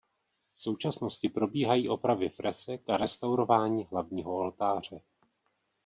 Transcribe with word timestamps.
V 0.55 0.61
současnosti 0.61 1.29
probíhají 1.29 1.89
opravy 1.89 2.29
fresek 2.29 2.89
a 2.89 2.97
restaurování 2.97 3.85
hlavního 3.85 4.37
oltáře. 4.37 5.01